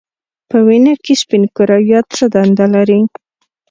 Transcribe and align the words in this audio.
په 0.49 0.57
وینه 0.67 0.93
کې 1.03 1.13
سپین 1.21 1.43
کرویات 1.55 2.05
څه 2.17 2.25
دنده 2.35 2.65
لري 2.75 3.01